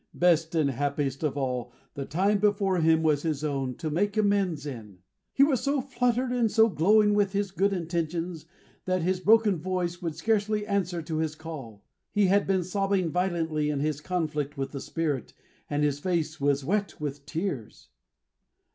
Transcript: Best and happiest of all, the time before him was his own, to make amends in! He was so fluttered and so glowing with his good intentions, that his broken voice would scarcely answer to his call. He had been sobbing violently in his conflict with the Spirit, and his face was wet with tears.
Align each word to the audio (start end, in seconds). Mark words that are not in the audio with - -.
Best 0.15 0.55
and 0.55 0.71
happiest 0.71 1.21
of 1.21 1.37
all, 1.37 1.71
the 1.93 2.05
time 2.05 2.39
before 2.39 2.79
him 2.79 3.03
was 3.03 3.21
his 3.21 3.43
own, 3.43 3.75
to 3.75 3.91
make 3.91 4.17
amends 4.17 4.65
in! 4.65 4.97
He 5.31 5.43
was 5.43 5.61
so 5.61 5.79
fluttered 5.79 6.31
and 6.31 6.49
so 6.49 6.69
glowing 6.69 7.13
with 7.13 7.33
his 7.33 7.51
good 7.51 7.71
intentions, 7.71 8.47
that 8.85 9.03
his 9.03 9.19
broken 9.19 9.59
voice 9.59 10.01
would 10.01 10.15
scarcely 10.15 10.65
answer 10.65 11.03
to 11.03 11.17
his 11.17 11.35
call. 11.35 11.83
He 12.09 12.25
had 12.25 12.47
been 12.47 12.63
sobbing 12.63 13.11
violently 13.11 13.69
in 13.69 13.79
his 13.79 14.01
conflict 14.01 14.57
with 14.57 14.71
the 14.71 14.81
Spirit, 14.81 15.35
and 15.69 15.83
his 15.83 15.99
face 15.99 16.41
was 16.41 16.65
wet 16.65 16.99
with 16.99 17.27
tears. 17.27 17.89